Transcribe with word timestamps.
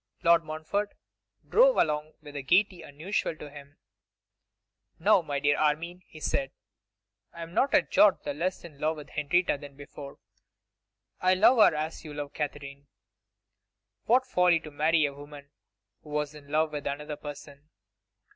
Lord 0.23 0.43
Montfort 0.43 0.95
drove 1.47 1.77
along 1.77 2.13
with 2.23 2.35
a 2.35 2.41
gaiety 2.41 2.81
unusual 2.81 3.35
to 3.35 3.51
him. 3.51 3.77
'Now, 4.97 5.21
my 5.21 5.39
dear 5.39 5.55
Armine,' 5.59 6.01
he 6.07 6.19
said, 6.19 6.49
'I 7.33 7.43
am 7.43 7.53
not 7.53 7.75
a 7.75 7.83
jot 7.83 8.23
the 8.23 8.33
less 8.33 8.63
in 8.63 8.79
love 8.79 8.97
with 8.97 9.09
Henrietta 9.11 9.59
than 9.61 9.75
before. 9.75 10.17
I 11.21 11.35
love 11.35 11.57
her 11.57 11.75
as 11.77 12.03
you 12.03 12.15
love 12.15 12.33
Katherine. 12.33 12.87
What 14.05 14.25
folly 14.25 14.59
to 14.61 14.71
marry 14.71 15.05
a 15.05 15.13
woman 15.13 15.51
who 16.01 16.09
was 16.09 16.33
in 16.33 16.47
love 16.47 16.71
with 16.71 16.87
another 16.87 17.15
person! 17.15 17.69